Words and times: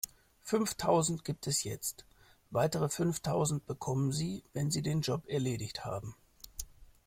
Fünftausend 0.41 1.23
gibt 1.23 1.45
es 1.45 1.63
jetzt, 1.63 2.05
weitere 2.49 2.89
fünftausend 2.89 3.67
bekommen 3.67 4.11
Sie, 4.11 4.43
wenn 4.51 4.71
Sie 4.71 4.81
den 4.81 5.01
Job 5.01 5.27
erledigt 5.29 5.85
haben. 5.85 6.15